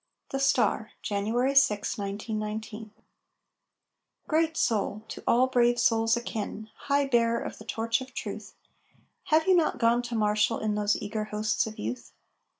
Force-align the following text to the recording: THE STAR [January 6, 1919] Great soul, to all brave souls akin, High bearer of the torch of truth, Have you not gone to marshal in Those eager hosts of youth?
THE 0.31 0.39
STAR 0.39 0.93
[January 1.03 1.53
6, 1.53 1.97
1919] 1.99 2.89
Great 4.27 4.57
soul, 4.57 5.03
to 5.09 5.23
all 5.27 5.45
brave 5.45 5.77
souls 5.77 6.17
akin, 6.17 6.71
High 6.75 7.05
bearer 7.05 7.39
of 7.39 7.59
the 7.59 7.65
torch 7.65 8.01
of 8.01 8.11
truth, 8.11 8.55
Have 9.25 9.45
you 9.47 9.55
not 9.55 9.77
gone 9.77 10.01
to 10.01 10.15
marshal 10.15 10.57
in 10.57 10.73
Those 10.73 10.97
eager 10.99 11.25
hosts 11.25 11.67
of 11.67 11.77
youth? 11.77 12.13